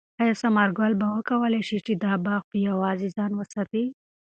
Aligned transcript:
آیا 0.21 0.33
ثمر 0.41 0.69
ګل 0.77 0.93
به 0.99 1.07
وکولای 1.17 1.61
شي 1.67 1.77
چې 1.85 1.93
دا 2.03 2.13
باغ 2.25 2.41
په 2.51 2.55
یوازې 2.67 3.07
ځان 3.17 3.31
وساتي؟ 3.35 3.85